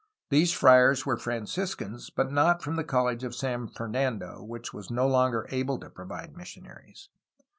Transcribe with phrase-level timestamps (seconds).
[0.31, 5.07] These friars were Franciscans, but not from the College of San Fernando, which was no
[5.07, 7.09] longer able to provide missionaries.